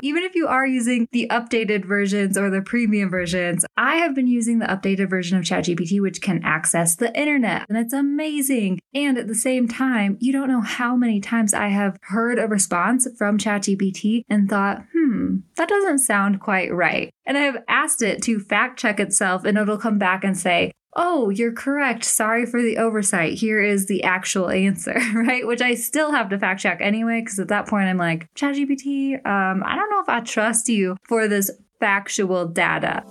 Even 0.00 0.22
if 0.22 0.36
you 0.36 0.46
are 0.46 0.66
using 0.66 1.08
the 1.10 1.26
updated 1.28 1.84
versions 1.84 2.38
or 2.38 2.50
the 2.50 2.62
premium 2.62 3.10
versions, 3.10 3.64
I 3.76 3.96
have 3.96 4.14
been 4.14 4.28
using 4.28 4.60
the 4.60 4.66
updated 4.66 5.10
version 5.10 5.36
of 5.36 5.44
ChatGPT, 5.44 6.00
which 6.00 6.20
can 6.20 6.40
access 6.44 6.94
the 6.94 7.16
internet, 7.18 7.66
and 7.68 7.76
it's 7.76 7.92
amazing. 7.92 8.78
And 8.94 9.18
at 9.18 9.26
the 9.26 9.34
same 9.34 9.66
time, 9.66 10.16
you 10.20 10.32
don't 10.32 10.48
know 10.48 10.60
how 10.60 10.94
many 10.94 11.20
times 11.20 11.52
I 11.52 11.68
have 11.68 11.98
heard 12.02 12.38
a 12.38 12.46
response 12.46 13.08
from 13.18 13.38
ChatGPT 13.38 14.22
and 14.28 14.48
thought, 14.48 14.84
hmm, 14.92 15.38
that 15.56 15.68
doesn't 15.68 15.98
sound 15.98 16.40
quite 16.40 16.72
right. 16.72 17.10
And 17.26 17.36
I 17.36 17.42
have 17.42 17.64
asked 17.68 18.00
it 18.00 18.22
to 18.22 18.38
fact 18.38 18.78
check 18.78 19.00
itself, 19.00 19.44
and 19.44 19.58
it'll 19.58 19.78
come 19.78 19.98
back 19.98 20.22
and 20.22 20.38
say, 20.38 20.70
oh, 20.98 21.30
you're 21.30 21.52
correct. 21.52 22.04
Sorry 22.04 22.44
for 22.44 22.60
the 22.60 22.76
oversight. 22.76 23.34
Here 23.34 23.62
is 23.62 23.86
the 23.86 24.02
actual 24.02 24.50
answer, 24.50 25.00
right? 25.14 25.46
Which 25.46 25.62
I 25.62 25.74
still 25.74 26.10
have 26.10 26.28
to 26.30 26.38
fact 26.38 26.60
check 26.60 26.80
anyway, 26.80 27.20
because 27.20 27.38
at 27.38 27.48
that 27.48 27.68
point 27.68 27.88
I'm 27.88 27.96
like, 27.96 28.28
ChatGPT, 28.34 29.14
um, 29.24 29.62
I 29.64 29.76
don't 29.76 29.90
know 29.90 30.00
if 30.00 30.08
I 30.08 30.20
trust 30.20 30.68
you 30.68 30.96
for 31.04 31.28
this 31.28 31.50
factual 31.78 32.46
data. 32.46 33.04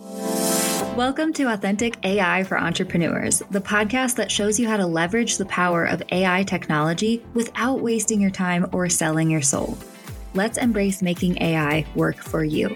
Welcome 0.97 1.31
to 1.33 1.53
Authentic 1.53 1.95
AI 2.03 2.43
for 2.43 2.59
Entrepreneurs, 2.59 3.41
the 3.51 3.61
podcast 3.61 4.15
that 4.17 4.31
shows 4.31 4.59
you 4.59 4.67
how 4.67 4.77
to 4.77 4.85
leverage 4.85 5.37
the 5.37 5.45
power 5.45 5.85
of 5.85 6.03
AI 6.11 6.43
technology 6.43 7.23
without 7.33 7.79
wasting 7.79 8.19
your 8.19 8.31
time 8.31 8.67
or 8.73 8.89
selling 8.89 9.31
your 9.31 9.41
soul. 9.41 9.77
Let's 10.33 10.57
embrace 10.57 11.01
making 11.01 11.41
AI 11.41 11.85
work 11.95 12.17
for 12.17 12.43
you. 12.43 12.75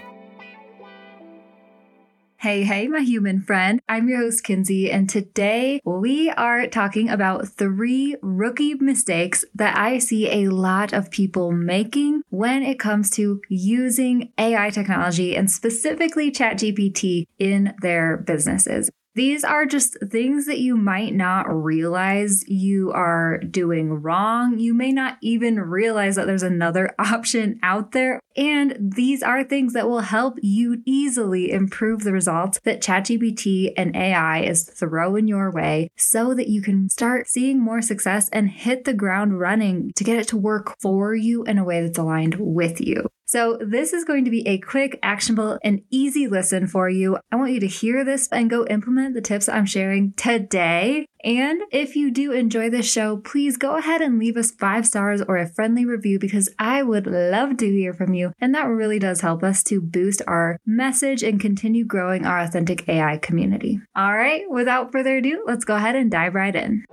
Hey, 2.42 2.64
hey, 2.64 2.88
my 2.88 3.02
human 3.02 3.40
friend. 3.40 3.80
I'm 3.88 4.08
your 4.08 4.18
host, 4.18 4.42
Kinsey, 4.42 4.90
and 4.90 5.08
today 5.08 5.80
we 5.84 6.28
are 6.30 6.66
talking 6.66 7.08
about 7.08 7.46
three 7.46 8.16
rookie 8.20 8.74
mistakes 8.74 9.44
that 9.54 9.78
I 9.78 9.98
see 9.98 10.28
a 10.28 10.48
lot 10.48 10.92
of 10.92 11.12
people 11.12 11.52
making 11.52 12.22
when 12.30 12.64
it 12.64 12.80
comes 12.80 13.10
to 13.10 13.40
using 13.48 14.32
AI 14.38 14.70
technology 14.70 15.36
and 15.36 15.48
specifically 15.48 16.32
ChatGPT 16.32 17.28
in 17.38 17.74
their 17.80 18.16
businesses. 18.16 18.90
These 19.14 19.44
are 19.44 19.66
just 19.66 19.98
things 20.10 20.46
that 20.46 20.60
you 20.60 20.74
might 20.74 21.14
not 21.14 21.44
realize 21.44 22.48
you 22.48 22.92
are 22.92 23.38
doing 23.38 23.90
wrong. 23.90 24.58
You 24.58 24.72
may 24.72 24.90
not 24.90 25.18
even 25.20 25.60
realize 25.60 26.16
that 26.16 26.26
there's 26.26 26.42
another 26.42 26.94
option 26.98 27.60
out 27.62 27.92
there. 27.92 28.20
And 28.36 28.74
these 28.80 29.22
are 29.22 29.44
things 29.44 29.74
that 29.74 29.86
will 29.86 30.00
help 30.00 30.38
you 30.40 30.82
easily 30.86 31.52
improve 31.52 32.04
the 32.04 32.12
results 32.12 32.58
that 32.64 32.80
ChatGPT 32.80 33.74
and 33.76 33.94
AI 33.94 34.40
is 34.40 34.64
throwing 34.64 35.28
your 35.28 35.50
way 35.50 35.90
so 35.96 36.32
that 36.32 36.48
you 36.48 36.62
can 36.62 36.88
start 36.88 37.28
seeing 37.28 37.60
more 37.60 37.82
success 37.82 38.30
and 38.30 38.48
hit 38.48 38.84
the 38.84 38.94
ground 38.94 39.38
running 39.38 39.92
to 39.96 40.04
get 40.04 40.18
it 40.18 40.28
to 40.28 40.38
work 40.38 40.74
for 40.80 41.14
you 41.14 41.44
in 41.44 41.58
a 41.58 41.64
way 41.64 41.82
that's 41.82 41.98
aligned 41.98 42.36
with 42.38 42.80
you. 42.80 43.10
So, 43.32 43.56
this 43.62 43.94
is 43.94 44.04
going 44.04 44.26
to 44.26 44.30
be 44.30 44.46
a 44.46 44.58
quick, 44.58 44.98
actionable, 45.02 45.58
and 45.64 45.80
easy 45.88 46.26
listen 46.26 46.66
for 46.66 46.90
you. 46.90 47.16
I 47.32 47.36
want 47.36 47.52
you 47.52 47.60
to 47.60 47.66
hear 47.66 48.04
this 48.04 48.28
and 48.30 48.50
go 48.50 48.66
implement 48.66 49.14
the 49.14 49.22
tips 49.22 49.48
I'm 49.48 49.64
sharing 49.64 50.12
today. 50.18 51.06
And 51.24 51.62
if 51.70 51.96
you 51.96 52.10
do 52.10 52.32
enjoy 52.32 52.68
this 52.68 52.92
show, 52.92 53.16
please 53.16 53.56
go 53.56 53.76
ahead 53.76 54.02
and 54.02 54.18
leave 54.18 54.36
us 54.36 54.50
five 54.50 54.86
stars 54.86 55.22
or 55.22 55.38
a 55.38 55.48
friendly 55.48 55.86
review 55.86 56.18
because 56.18 56.50
I 56.58 56.82
would 56.82 57.06
love 57.06 57.56
to 57.56 57.70
hear 57.70 57.94
from 57.94 58.12
you. 58.12 58.34
And 58.38 58.54
that 58.54 58.68
really 58.68 58.98
does 58.98 59.22
help 59.22 59.42
us 59.42 59.62
to 59.62 59.80
boost 59.80 60.20
our 60.26 60.58
message 60.66 61.22
and 61.22 61.40
continue 61.40 61.86
growing 61.86 62.26
our 62.26 62.38
authentic 62.38 62.86
AI 62.86 63.16
community. 63.16 63.80
All 63.96 64.12
right, 64.12 64.42
without 64.50 64.92
further 64.92 65.16
ado, 65.16 65.42
let's 65.46 65.64
go 65.64 65.76
ahead 65.76 65.96
and 65.96 66.10
dive 66.10 66.34
right 66.34 66.54
in. 66.54 66.84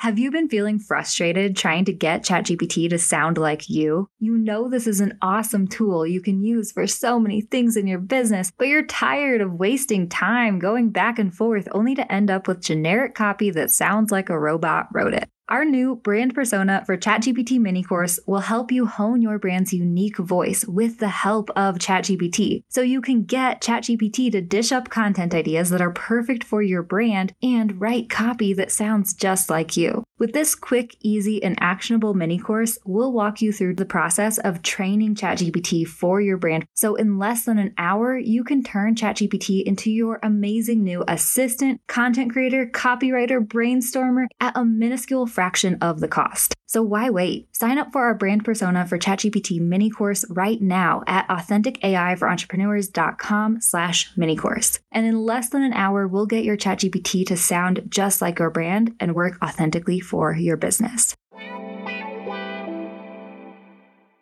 Have 0.00 0.16
you 0.16 0.30
been 0.30 0.48
feeling 0.48 0.78
frustrated 0.78 1.56
trying 1.56 1.84
to 1.86 1.92
get 1.92 2.24
ChatGPT 2.24 2.88
to 2.90 2.98
sound 2.98 3.36
like 3.36 3.68
you? 3.68 4.08
You 4.20 4.38
know 4.38 4.68
this 4.68 4.86
is 4.86 5.00
an 5.00 5.18
awesome 5.20 5.66
tool 5.66 6.06
you 6.06 6.20
can 6.20 6.40
use 6.40 6.70
for 6.70 6.86
so 6.86 7.18
many 7.18 7.40
things 7.40 7.76
in 7.76 7.88
your 7.88 7.98
business, 7.98 8.52
but 8.56 8.68
you're 8.68 8.86
tired 8.86 9.40
of 9.40 9.54
wasting 9.54 10.08
time 10.08 10.60
going 10.60 10.90
back 10.90 11.18
and 11.18 11.34
forth 11.34 11.66
only 11.72 11.96
to 11.96 12.12
end 12.12 12.30
up 12.30 12.46
with 12.46 12.62
generic 12.62 13.16
copy 13.16 13.50
that 13.50 13.72
sounds 13.72 14.12
like 14.12 14.30
a 14.30 14.38
robot 14.38 14.86
wrote 14.94 15.14
it. 15.14 15.28
Our 15.50 15.64
new 15.64 15.96
brand 15.96 16.34
persona 16.34 16.82
for 16.84 16.98
ChatGPT 16.98 17.58
mini 17.58 17.82
course 17.82 18.20
will 18.26 18.40
help 18.40 18.70
you 18.70 18.84
hone 18.84 19.22
your 19.22 19.38
brand's 19.38 19.72
unique 19.72 20.18
voice 20.18 20.62
with 20.66 20.98
the 20.98 21.08
help 21.08 21.48
of 21.56 21.78
ChatGPT. 21.78 22.64
So 22.68 22.82
you 22.82 23.00
can 23.00 23.24
get 23.24 23.62
ChatGPT 23.62 24.30
to 24.32 24.42
dish 24.42 24.72
up 24.72 24.90
content 24.90 25.34
ideas 25.34 25.70
that 25.70 25.80
are 25.80 25.90
perfect 25.90 26.44
for 26.44 26.60
your 26.60 26.82
brand 26.82 27.32
and 27.42 27.80
write 27.80 28.10
copy 28.10 28.52
that 28.52 28.70
sounds 28.70 29.14
just 29.14 29.48
like 29.48 29.74
you. 29.74 30.04
With 30.18 30.34
this 30.34 30.54
quick, 30.54 30.96
easy, 31.00 31.42
and 31.42 31.56
actionable 31.62 32.12
mini 32.12 32.38
course, 32.38 32.76
we'll 32.84 33.12
walk 33.12 33.40
you 33.40 33.50
through 33.50 33.76
the 33.76 33.86
process 33.86 34.36
of 34.36 34.62
training 34.62 35.14
ChatGPT 35.14 35.86
for 35.86 36.20
your 36.20 36.36
brand. 36.36 36.66
So 36.74 36.94
in 36.94 37.18
less 37.18 37.46
than 37.46 37.58
an 37.58 37.72
hour, 37.78 38.18
you 38.18 38.44
can 38.44 38.62
turn 38.62 38.96
ChatGPT 38.96 39.62
into 39.62 39.90
your 39.90 40.18
amazing 40.22 40.84
new 40.84 41.04
assistant, 41.08 41.80
content 41.86 42.32
creator, 42.32 42.66
copywriter, 42.66 43.40
brainstormer 43.40 44.26
at 44.40 44.54
a 44.54 44.64
minuscule 44.64 45.26
fraction 45.38 45.78
of 45.80 46.00
the 46.00 46.08
cost. 46.08 46.56
So 46.66 46.82
why 46.82 47.10
wait? 47.10 47.46
Sign 47.54 47.78
up 47.78 47.92
for 47.92 48.02
our 48.02 48.14
brand 48.14 48.44
persona 48.44 48.84
for 48.84 48.98
ChatGPT 48.98 49.60
mini 49.60 49.88
course 49.88 50.24
right 50.28 50.60
now 50.60 51.04
at 51.06 51.28
AuthenticAIForEntrepreneurs.com 51.28 53.60
slash 53.60 54.10
mini 54.16 54.34
course. 54.34 54.80
And 54.90 55.06
in 55.06 55.20
less 55.20 55.50
than 55.50 55.62
an 55.62 55.74
hour, 55.74 56.08
we'll 56.08 56.26
get 56.26 56.42
your 56.42 56.56
ChatGPT 56.56 57.24
to 57.26 57.36
sound 57.36 57.84
just 57.88 58.20
like 58.20 58.40
your 58.40 58.50
brand 58.50 58.96
and 58.98 59.14
work 59.14 59.38
authentically 59.40 60.00
for 60.00 60.34
your 60.34 60.56
business. 60.56 61.14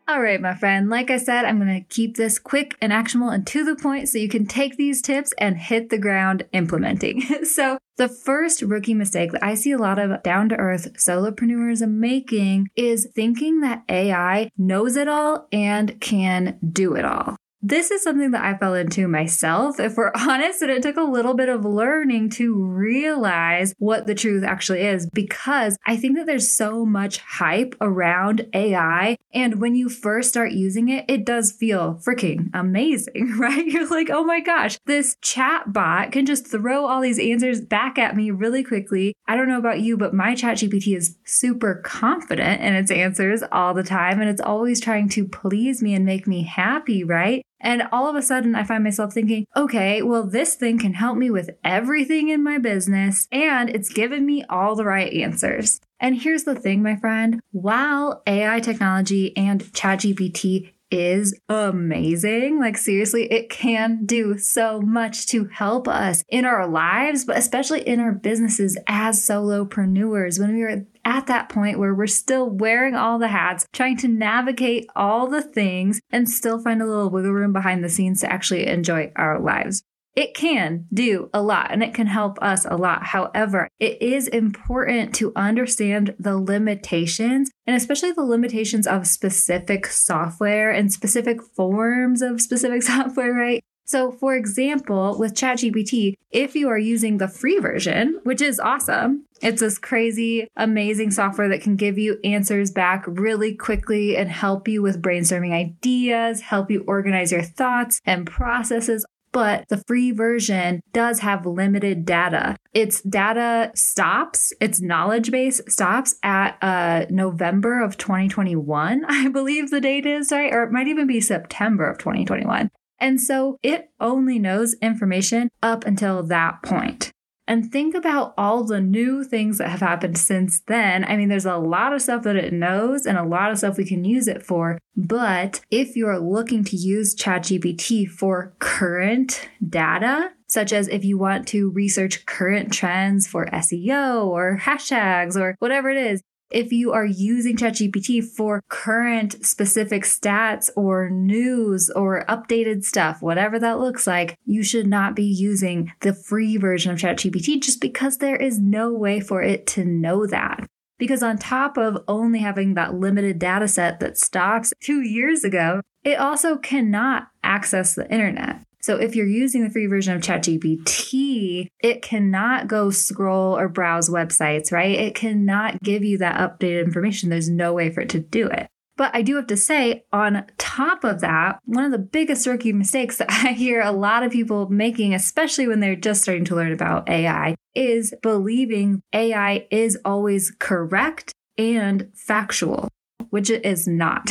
All 0.09 0.22
right, 0.22 0.41
my 0.41 0.55
friend. 0.55 0.89
Like 0.89 1.11
I 1.11 1.17
said, 1.17 1.44
I'm 1.44 1.59
going 1.59 1.83
to 1.83 1.89
keep 1.89 2.17
this 2.17 2.39
quick 2.39 2.77
and 2.81 2.93
actionable 2.93 3.31
and 3.31 3.44
to 3.49 3.65
the 3.65 3.75
point 3.75 4.09
so 4.09 4.19
you 4.19 4.28
can 4.28 4.47
take 4.47 4.77
these 4.77 5.03
tips 5.03 5.34
and 5.37 5.59
hit 5.59 5.91
the 5.91 5.99
ground 5.99 6.44
implementing. 6.53 7.22
so, 7.44 7.78
the 7.97 8.09
first 8.09 8.62
rookie 8.62 8.95
mistake 8.95 9.33
that 9.33 9.43
I 9.43 9.55
see 9.55 9.72
a 9.72 9.78
lot 9.78 9.99
of 9.99 10.22
down 10.22 10.49
to 10.50 10.56
earth 10.56 10.93
solopreneurs 10.95 11.89
making 11.89 12.69
is 12.77 13.09
thinking 13.16 13.62
that 13.62 13.83
AI 13.89 14.50
knows 14.56 14.95
it 14.95 15.09
all 15.09 15.49
and 15.50 16.00
can 16.00 16.59
do 16.61 16.95
it 16.95 17.05
all. 17.05 17.37
This 17.69 17.91
is 17.91 18.00
something 18.00 18.31
that 18.31 18.44
I 18.44 18.56
fell 18.56 18.75
into 18.75 19.09
myself, 19.09 19.81
if 19.81 19.97
we're 19.97 20.12
honest, 20.15 20.62
and 20.62 20.71
it 20.71 20.84
took 20.84 20.97
a 20.97 21.03
little 21.03 21.34
bit 21.34 21.49
of 21.49 21.65
learning 21.65 22.31
to 22.31 22.54
realize 22.54 23.75
what 23.78 24.06
the 24.06 24.15
truth 24.15 24.44
actually 24.44 24.82
is 24.82 25.10
because 25.12 25.77
I 25.84 25.97
think 25.97 26.16
that 26.16 26.27
there's 26.27 26.49
so 26.49 26.87
much 26.87 27.19
hype 27.19 27.75
around 27.81 28.47
AI. 28.54 29.16
And 29.34 29.60
when 29.60 29.75
you 29.75 29.88
first 29.88 30.28
start 30.28 30.53
using 30.53 30.88
it, 30.88 31.06
it 31.09 31.25
does 31.25 31.50
feel 31.50 32.00
freaking 32.06 32.50
amazing, 32.54 33.32
right? 33.37 33.66
You're 33.66 33.88
like, 33.88 34.10
oh 34.10 34.22
my 34.22 34.38
gosh, 34.38 34.78
this 34.87 35.16
chat 35.21 35.72
bot 35.72 36.12
can 36.12 36.25
just 36.25 36.47
throw 36.47 36.87
all 36.87 37.00
these 37.00 37.19
answers 37.19 37.60
back 37.60 37.98
at 37.98 38.15
me 38.15 38.31
really 38.31 38.62
quickly. 38.62 39.12
I 39.27 39.34
don't 39.34 39.48
know 39.48 39.59
about 39.59 39.81
you, 39.81 39.97
but 39.97 40.15
my 40.15 40.37
chat 40.37 40.59
GPT 40.59 40.97
is 40.97 41.16
super 41.25 41.83
confident 41.84 42.62
in 42.62 42.77
its 42.77 42.93
answers 42.93 43.43
all 43.50 43.75
the 43.75 43.83
time. 43.83 44.21
And 44.21 44.31
it's 44.31 44.41
always 44.41 44.81
trying 44.81 45.09
to 45.09 45.27
please 45.27 45.83
me 45.83 45.94
and 45.94 46.06
make 46.06 46.28
me 46.28 46.44
happy, 46.44 47.03
right? 47.03 47.43
And 47.61 47.84
all 47.91 48.09
of 48.09 48.17
a 48.17 48.22
sudden, 48.22 48.55
I 48.55 48.65
find 48.65 48.84
myself 48.84 49.12
thinking, 49.12 49.47
okay, 49.56 50.03
well, 50.03 50.27
this 50.27 50.55
thing 50.55 50.78
can 50.78 50.94
help 50.94 51.17
me 51.17 51.31
with 51.31 51.50
everything 51.65 52.28
in 52.28 52.43
my 52.43 52.59
business, 52.59 53.27
and 53.33 53.71
it's 53.71 53.93
given 53.93 54.27
me 54.27 54.44
all 54.49 54.77
the 54.77 54.84
right 54.84 55.12
answers. 55.12 55.81
And 55.99 56.21
here's 56.21 56.45
the 56.45 56.55
thing, 56.55 56.83
my 56.83 56.97
friend 56.97 57.41
while 57.53 58.22
AI 58.27 58.61
technology 58.61 59.34
and 59.37 59.65
ChatGPT 59.65 60.72
is 60.91 61.39
amazing. 61.49 62.61
Like, 62.61 62.77
seriously, 62.77 63.31
it 63.33 63.50
can 63.50 64.06
do 64.06 64.39
so 64.39 64.81
much 64.81 65.27
to 65.27 65.47
help 65.47 65.89
us 65.89 66.22
in 66.28 66.45
our 66.45 66.69
lives, 66.69 67.25
but 67.25 67.37
especially 67.37 67.81
in 67.81 67.99
our 67.99 68.12
businesses 68.12 68.78
as 68.87 69.19
solopreneurs. 69.21 70.39
When 70.39 70.55
we 70.55 70.62
are 70.62 70.87
at 71.06 71.28
that 71.28 71.49
point 71.49 71.78
where 71.78 71.94
we're 71.94 72.09
still 72.09 72.50
wearing 72.50 72.97
all 72.97 73.19
the 73.19 73.28
hats, 73.28 73.65
trying 73.72 73.97
to 73.99 74.09
navigate 74.09 74.87
all 74.97 75.28
the 75.28 75.41
things 75.41 76.00
and 76.11 76.28
still 76.28 76.60
find 76.60 76.83
a 76.83 76.86
little 76.86 77.09
wiggle 77.09 77.33
room 77.33 77.53
behind 77.53 77.83
the 77.83 77.89
scenes 77.89 78.21
to 78.21 78.31
actually 78.31 78.66
enjoy 78.66 79.13
our 79.15 79.39
lives. 79.39 79.84
It 80.16 80.34
can 80.34 80.86
do 80.92 81.31
a 81.33 81.42
lot 81.42 81.71
and 81.71 81.83
it 81.83 81.95
can 81.95 82.07
help 82.09 82.42
us 82.42 82.65
a 82.65 82.77
lot. 82.77 83.04
However, 83.04 83.69
it 83.78 84.01
is 84.03 84.27
important 84.28 85.15
to 85.16 85.33
understand 85.36 86.15
the 86.19 86.39
limitations 86.39 87.51
and 87.66 87.77
especially 87.77 88.13
the 88.13 88.25
limitations 88.25 88.86
of 88.86 89.07
specific 89.07 89.86
software 89.86 90.71
and 90.71 90.92
specific 90.92 91.41
forms 91.54 92.21
of 92.21 92.41
specific 92.41 92.83
software, 92.83 93.33
right? 93.33 93.63
So, 93.86 94.10
for 94.10 94.34
example, 94.34 95.16
with 95.16 95.34
ChatGPT, 95.34 96.15
if 96.33 96.54
you 96.56 96.68
are 96.68 96.78
using 96.78 97.18
the 97.18 97.28
free 97.28 97.60
version, 97.60 98.21
which 98.24 98.42
is 98.42 98.59
awesome, 98.59 99.24
it's 99.41 99.60
this 99.60 99.78
crazy, 99.78 100.48
amazing 100.56 101.12
software 101.12 101.48
that 101.48 101.62
can 101.62 101.77
give 101.77 101.97
you 101.97 102.18
answers 102.24 102.72
back 102.72 103.04
really 103.06 103.54
quickly 103.54 104.16
and 104.16 104.28
help 104.28 104.66
you 104.66 104.83
with 104.83 105.00
brainstorming 105.00 105.53
ideas, 105.53 106.41
help 106.41 106.68
you 106.71 106.84
organize 106.88 107.30
your 107.30 107.42
thoughts 107.42 108.00
and 108.04 108.27
processes 108.27 109.06
but 109.36 109.68
the 109.68 109.83
free 109.86 110.12
version 110.12 110.80
does 110.94 111.18
have 111.18 111.44
limited 111.44 112.06
data. 112.06 112.56
Its 112.72 113.03
data 113.03 113.71
stops, 113.74 114.54
its 114.62 114.80
knowledge 114.80 115.30
base 115.30 115.60
stops 115.68 116.15
at 116.22 116.56
uh, 116.62 117.04
November 117.10 117.84
of 117.84 117.98
2021, 117.98 119.04
I 119.09 119.28
believe 119.28 119.71
the 119.71 119.83
date 119.83 120.06
is, 120.06 120.33
right? 120.33 120.50
Or 120.54 120.62
it 120.62 120.72
might 120.72 120.88
even 120.88 121.06
be 121.06 121.21
September 121.21 121.86
of 121.86 121.98
2021. 121.98 122.71
And 122.98 123.21
so 123.21 123.59
it 123.63 123.91
only 124.01 124.39
knows 124.39 124.75
information 124.81 125.51
up 125.63 125.84
until 125.84 126.22
that 126.25 126.63
point. 126.63 127.13
and 127.48 127.71
think 127.71 127.95
about 127.95 128.34
all 128.37 128.65
the 128.65 128.81
new 128.81 129.22
things 129.22 129.59
that 129.59 129.69
have 129.69 129.81
happened 129.81 130.19
since 130.19 130.60
then. 130.66 131.04
I 131.04 131.16
mean, 131.16 131.28
there's 131.28 131.47
a 131.47 131.57
lot 131.57 131.93
of 131.93 132.03
stuff 132.03 132.25
that 132.25 132.37
it 132.37 132.53
knows 132.53 133.07
and 133.07 133.16
a 133.16 133.25
lot 133.25 133.53
of 133.53 133.59
stuff 133.59 133.77
we 133.78 133.84
can 133.84 134.04
use 134.04 134.27
it 134.27 134.43
for. 134.43 134.78
But 134.97 135.60
if 135.71 135.97
you're 135.97 136.19
looking 136.19 136.65
to 136.65 136.77
use 136.77 137.15
ChatGPT 137.15 138.09
for 138.09 138.54
current 138.59 139.48
data, 139.66 140.33
such 140.48 140.72
as 140.72 140.89
if 140.89 141.04
you 141.04 141.19
want 141.19 141.47
to 141.48 141.71
research 141.71 142.27
current 142.27 142.72
trends 142.72 143.27
for 143.27 143.47
SEO 143.47 144.27
or 144.27 144.59
hashtags 144.60 145.37
or 145.37 145.57
whatever 145.59 145.91
it 145.91 145.98
is, 145.98 146.22
if 146.51 146.72
you 146.72 146.93
are 146.93 147.04
using 147.04 147.57
ChatGPT 147.57 148.25
for 148.25 148.63
current 148.69 149.45
specific 149.45 150.04
stats 150.04 150.71
or 150.77 151.10
news 151.10 151.91
or 151.91 152.25
updated 152.28 152.84
stuff, 152.84 153.21
whatever 153.21 153.59
that 153.59 153.78
looks 153.78 154.07
like, 154.07 154.37
you 154.45 154.63
should 154.63 154.87
not 154.87 155.16
be 155.16 155.25
using 155.25 155.93
the 156.01 156.15
free 156.15 156.57
version 156.57 156.93
of 156.93 156.98
ChatGPT 156.98 157.60
just 157.60 157.81
because 157.81 158.19
there 158.19 158.37
is 158.37 158.59
no 158.59 158.93
way 158.93 159.21
for 159.21 159.43
it 159.43 159.66
to 159.69 159.84
know 159.84 160.27
that. 160.27 160.66
Because 160.98 161.22
on 161.22 161.37
top 161.37 161.77
of 161.77 162.03
only 162.09 162.39
having 162.39 162.75
that 162.75 162.95
limited 162.95 163.39
data 163.39 163.69
set 163.69 164.01
that 164.01 164.16
stops 164.16 164.72
two 164.81 165.03
years 165.03 165.45
ago, 165.45 165.83
it 166.04 166.19
also 166.19 166.57
cannot 166.57 167.28
access 167.43 167.95
the 167.95 168.10
internet. 168.10 168.63
So 168.86 168.94
if 168.94 169.16
you're 169.16 169.27
using 169.27 169.65
the 169.65 169.71
free 169.71 169.86
version 169.86 170.15
of 170.15 170.22
ChatGPT, 170.22 171.66
it 171.83 172.03
cannot 172.03 172.68
go 172.68 172.91
scroll 172.91 173.59
or 173.59 173.68
browse 173.68 174.09
websites, 174.09 174.71
right? 174.71 174.97
It 174.97 175.16
cannot 175.16 175.83
give 175.83 176.04
you 176.04 176.18
that 176.18 176.38
updated 176.38 176.84
information. 176.84 177.28
There's 177.28 177.50
no 177.50 177.72
way 177.72 177.91
for 177.91 178.03
it 178.03 178.10
to 178.10 178.21
do 178.21 178.47
it. 178.47 178.68
But 178.97 179.10
I 179.12 179.22
do 179.22 179.34
have 179.34 179.48
to 179.48 179.56
say, 179.56 180.04
on 180.12 180.47
top 180.56 181.03
of 181.03 181.21
that, 181.22 181.59
one 181.65 181.84
of 181.84 181.91
the 181.91 181.98
biggest 181.98 182.47
rookie 182.47 182.72
mistakes 182.72 183.16
that 183.18 183.28
I 183.28 183.54
hear 183.54 183.80
a 183.80 183.91
lot 183.91 184.22
of 184.22 184.30
people 184.30 184.71
making, 184.71 185.15
especially 185.15 185.66
when 185.66 185.80
they're 185.80 185.97
just 185.97 186.22
starting 186.22 186.44
to 186.44 186.54
learn 186.54 186.71
about 186.72 187.09
AI, 187.09 187.56
is 187.74 188.15
believing 188.22 189.03
AI 189.12 189.66
is 189.72 189.98
always 190.04 190.54
correct 190.60 191.33
and 191.59 192.12
factual, 192.15 192.88
which 193.30 193.50
it 193.50 193.66
is 193.66 193.88
not 193.88 194.30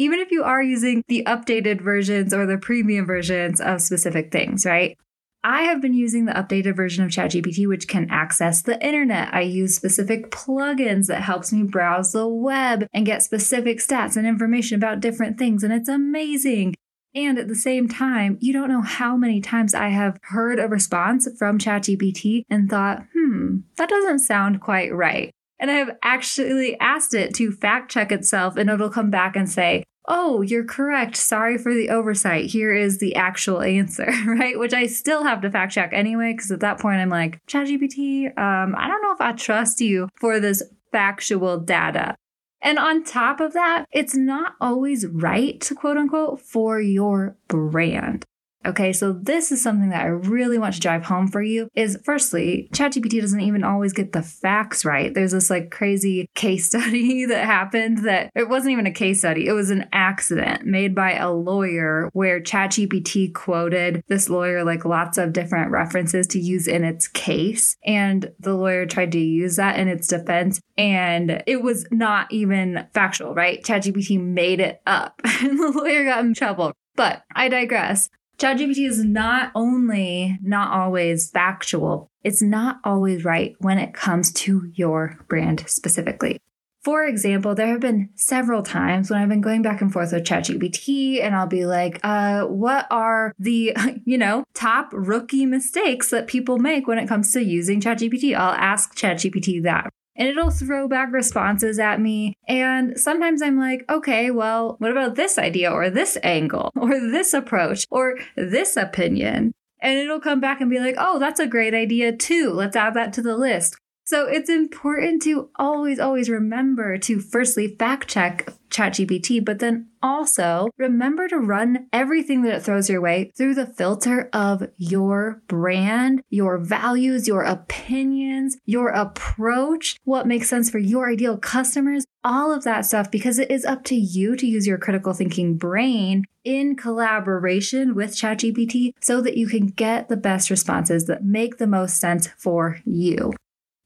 even 0.00 0.18
if 0.18 0.30
you 0.30 0.42
are 0.42 0.62
using 0.62 1.04
the 1.08 1.22
updated 1.26 1.82
versions 1.82 2.32
or 2.32 2.46
the 2.46 2.56
premium 2.56 3.04
versions 3.04 3.60
of 3.60 3.82
specific 3.82 4.32
things, 4.32 4.64
right? 4.64 4.96
I 5.44 5.64
have 5.64 5.82
been 5.82 5.92
using 5.92 6.24
the 6.24 6.32
updated 6.32 6.74
version 6.74 7.04
of 7.04 7.10
ChatGPT, 7.10 7.68
which 7.68 7.86
can 7.86 8.08
access 8.10 8.62
the 8.62 8.82
internet. 8.82 9.34
I 9.34 9.42
use 9.42 9.76
specific 9.76 10.30
plugins 10.30 11.08
that 11.08 11.20
helps 11.20 11.52
me 11.52 11.64
browse 11.64 12.12
the 12.12 12.26
web 12.26 12.86
and 12.94 13.04
get 13.04 13.22
specific 13.22 13.76
stats 13.76 14.16
and 14.16 14.26
information 14.26 14.76
about 14.76 15.00
different 15.00 15.36
things. 15.36 15.62
And 15.62 15.72
it's 15.72 15.88
amazing. 15.88 16.76
And 17.14 17.38
at 17.38 17.48
the 17.48 17.54
same 17.54 17.86
time, 17.86 18.38
you 18.40 18.54
don't 18.54 18.70
know 18.70 18.82
how 18.82 19.18
many 19.18 19.42
times 19.42 19.74
I 19.74 19.88
have 19.88 20.18
heard 20.22 20.58
a 20.58 20.66
response 20.66 21.28
from 21.38 21.58
ChatGPT 21.58 22.44
and 22.48 22.70
thought, 22.70 23.04
hmm, 23.14 23.58
that 23.76 23.90
doesn't 23.90 24.20
sound 24.20 24.62
quite 24.62 24.94
right. 24.94 25.30
And 25.60 25.70
I 25.70 25.74
have 25.74 25.96
actually 26.02 26.80
asked 26.80 27.14
it 27.14 27.34
to 27.34 27.52
fact 27.52 27.90
check 27.90 28.10
itself, 28.10 28.56
and 28.56 28.70
it'll 28.70 28.90
come 28.90 29.10
back 29.10 29.36
and 29.36 29.48
say, 29.48 29.84
Oh, 30.08 30.40
you're 30.40 30.64
correct. 30.64 31.14
Sorry 31.14 31.58
for 31.58 31.72
the 31.74 31.90
oversight. 31.90 32.46
Here 32.46 32.74
is 32.74 32.98
the 32.98 33.14
actual 33.14 33.60
answer, 33.60 34.10
right? 34.26 34.58
Which 34.58 34.72
I 34.72 34.86
still 34.86 35.22
have 35.22 35.42
to 35.42 35.50
fact 35.50 35.72
check 35.72 35.90
anyway, 35.92 36.32
because 36.32 36.50
at 36.50 36.60
that 36.60 36.80
point 36.80 37.00
I'm 37.00 37.10
like, 37.10 37.38
ChatGPT, 37.46 38.26
um, 38.38 38.74
I 38.76 38.88
don't 38.88 39.02
know 39.02 39.12
if 39.12 39.20
I 39.20 39.32
trust 39.32 39.80
you 39.80 40.08
for 40.18 40.40
this 40.40 40.62
factual 40.90 41.58
data. 41.58 42.16
And 42.62 42.78
on 42.78 43.04
top 43.04 43.40
of 43.40 43.52
that, 43.52 43.84
it's 43.92 44.14
not 44.16 44.54
always 44.60 45.06
right, 45.06 45.60
to 45.62 45.74
quote 45.74 45.96
unquote, 45.96 46.40
for 46.40 46.80
your 46.80 47.36
brand. 47.48 48.24
Okay, 48.66 48.92
so 48.92 49.12
this 49.12 49.50
is 49.50 49.62
something 49.62 49.88
that 49.88 50.02
I 50.02 50.08
really 50.08 50.58
want 50.58 50.74
to 50.74 50.80
drive 50.80 51.04
home 51.04 51.28
for 51.28 51.42
you 51.42 51.68
is 51.74 51.98
firstly, 52.04 52.68
ChatGPT 52.74 53.20
doesn't 53.20 53.40
even 53.40 53.64
always 53.64 53.94
get 53.94 54.12
the 54.12 54.22
facts 54.22 54.84
right. 54.84 55.14
There's 55.14 55.32
this 55.32 55.48
like 55.48 55.70
crazy 55.70 56.28
case 56.34 56.66
study 56.70 57.24
that 57.24 57.46
happened 57.46 58.04
that 58.04 58.30
it 58.34 58.48
wasn't 58.50 58.72
even 58.72 58.86
a 58.86 58.92
case 58.92 59.20
study. 59.20 59.46
It 59.46 59.52
was 59.52 59.70
an 59.70 59.88
accident 59.92 60.66
made 60.66 60.94
by 60.94 61.14
a 61.14 61.30
lawyer 61.30 62.10
where 62.12 62.40
ChatGPT 62.40 63.32
quoted 63.32 64.02
this 64.08 64.28
lawyer 64.28 64.62
like 64.62 64.84
lots 64.84 65.16
of 65.16 65.32
different 65.32 65.70
references 65.70 66.26
to 66.28 66.38
use 66.38 66.68
in 66.68 66.84
its 66.84 67.08
case. 67.08 67.76
And 67.84 68.30
the 68.40 68.54
lawyer 68.54 68.84
tried 68.84 69.12
to 69.12 69.18
use 69.18 69.56
that 69.56 69.78
in 69.78 69.88
its 69.88 70.06
defense 70.06 70.60
and 70.76 71.42
it 71.46 71.62
was 71.62 71.86
not 71.90 72.30
even 72.30 72.86
factual, 72.92 73.34
right? 73.34 73.62
ChatGPT 73.62 74.20
made 74.20 74.60
it 74.60 74.82
up 74.86 75.18
and 75.24 75.58
the 75.58 75.70
lawyer 75.70 76.04
got 76.04 76.24
in 76.24 76.34
trouble. 76.34 76.74
But 76.94 77.22
I 77.34 77.48
digress. 77.48 78.10
ChatGPT 78.40 78.88
is 78.88 79.04
not 79.04 79.52
only 79.54 80.38
not 80.40 80.72
always 80.72 81.28
factual, 81.28 82.10
it's 82.24 82.40
not 82.40 82.80
always 82.84 83.22
right 83.22 83.54
when 83.58 83.76
it 83.76 83.92
comes 83.92 84.32
to 84.32 84.70
your 84.72 85.18
brand 85.28 85.62
specifically. 85.66 86.40
For 86.82 87.04
example, 87.04 87.54
there 87.54 87.66
have 87.66 87.80
been 87.80 88.08
several 88.14 88.62
times 88.62 89.10
when 89.10 89.20
I've 89.20 89.28
been 89.28 89.42
going 89.42 89.60
back 89.60 89.82
and 89.82 89.92
forth 89.92 90.14
with 90.14 90.24
ChatGPT 90.24 91.22
and 91.22 91.36
I'll 91.36 91.46
be 91.46 91.66
like, 91.66 92.00
uh, 92.02 92.44
what 92.44 92.86
are 92.90 93.34
the, 93.38 93.76
you 94.06 94.16
know, 94.16 94.44
top 94.54 94.88
rookie 94.94 95.44
mistakes 95.44 96.08
that 96.08 96.26
people 96.26 96.56
make 96.56 96.88
when 96.88 96.96
it 96.96 97.08
comes 97.08 97.34
to 97.34 97.44
using 97.44 97.82
ChatGPT? 97.82 98.34
I'll 98.34 98.54
ask 98.54 98.96
ChatGPT 98.96 99.64
that 99.64 99.92
and 100.20 100.28
it'll 100.28 100.50
throw 100.50 100.86
back 100.86 101.12
responses 101.12 101.78
at 101.78 101.98
me. 101.98 102.34
And 102.46 103.00
sometimes 103.00 103.40
I'm 103.40 103.58
like, 103.58 103.86
okay, 103.88 104.30
well, 104.30 104.76
what 104.78 104.90
about 104.90 105.14
this 105.14 105.38
idea 105.38 105.72
or 105.72 105.88
this 105.88 106.18
angle 106.22 106.70
or 106.76 107.00
this 107.00 107.32
approach 107.32 107.86
or 107.90 108.18
this 108.36 108.76
opinion? 108.76 109.52
And 109.80 109.98
it'll 109.98 110.20
come 110.20 110.38
back 110.38 110.60
and 110.60 110.68
be 110.68 110.78
like, 110.78 110.96
oh, 110.98 111.18
that's 111.18 111.40
a 111.40 111.46
great 111.46 111.72
idea 111.72 112.14
too. 112.14 112.50
Let's 112.52 112.76
add 112.76 112.92
that 112.94 113.14
to 113.14 113.22
the 113.22 113.34
list. 113.34 113.78
So 114.04 114.26
it's 114.26 114.50
important 114.50 115.22
to 115.22 115.50
always, 115.56 116.00
always 116.00 116.28
remember 116.28 116.98
to 116.98 117.20
firstly 117.20 117.76
fact 117.78 118.08
check 118.08 118.52
ChatGPT, 118.70 119.44
but 119.44 119.58
then 119.58 119.88
also 120.02 120.68
remember 120.78 121.28
to 121.28 121.38
run 121.38 121.86
everything 121.92 122.42
that 122.42 122.54
it 122.54 122.62
throws 122.62 122.88
your 122.88 123.00
way 123.00 123.30
through 123.36 123.54
the 123.54 123.66
filter 123.66 124.28
of 124.32 124.68
your 124.78 125.42
brand, 125.48 126.22
your 126.30 126.58
values, 126.58 127.28
your 127.28 127.42
opinions, 127.42 128.56
your 128.64 128.88
approach, 128.88 129.96
what 130.04 130.26
makes 130.26 130.48
sense 130.48 130.70
for 130.70 130.78
your 130.78 131.10
ideal 131.10 131.36
customers, 131.36 132.04
all 132.24 132.52
of 132.52 132.64
that 132.64 132.86
stuff, 132.86 133.10
because 133.10 133.38
it 133.38 133.50
is 133.50 133.64
up 133.64 133.84
to 133.84 133.94
you 133.94 134.36
to 134.36 134.46
use 134.46 134.66
your 134.66 134.78
critical 134.78 135.12
thinking 135.12 135.56
brain 135.56 136.24
in 136.44 136.74
collaboration 136.74 137.94
with 137.94 138.16
ChatGPT 138.16 138.92
so 139.00 139.20
that 139.20 139.36
you 139.36 139.46
can 139.46 139.66
get 139.66 140.08
the 140.08 140.16
best 140.16 140.50
responses 140.50 141.06
that 141.06 141.24
make 141.24 141.58
the 141.58 141.66
most 141.66 141.98
sense 141.98 142.28
for 142.38 142.80
you. 142.84 143.32